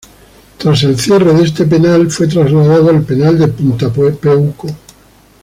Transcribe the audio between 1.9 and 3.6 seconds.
fue trasladado al Penal de